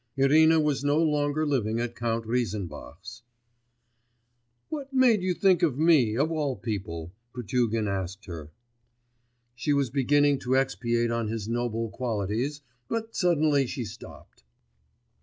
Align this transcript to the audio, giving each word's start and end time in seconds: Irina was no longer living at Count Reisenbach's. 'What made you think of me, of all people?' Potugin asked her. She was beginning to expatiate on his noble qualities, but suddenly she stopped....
Irina 0.17 0.59
was 0.59 0.83
no 0.83 0.97
longer 0.97 1.45
living 1.45 1.79
at 1.79 1.95
Count 1.95 2.25
Reisenbach's. 2.25 3.21
'What 4.69 4.91
made 4.91 5.21
you 5.21 5.35
think 5.35 5.61
of 5.61 5.77
me, 5.77 6.17
of 6.17 6.31
all 6.31 6.55
people?' 6.55 7.13
Potugin 7.35 7.87
asked 7.87 8.25
her. 8.25 8.49
She 9.53 9.73
was 9.73 9.91
beginning 9.91 10.39
to 10.39 10.55
expatiate 10.55 11.11
on 11.11 11.27
his 11.27 11.47
noble 11.47 11.89
qualities, 11.91 12.61
but 12.87 13.15
suddenly 13.15 13.67
she 13.67 13.85
stopped.... 13.85 14.43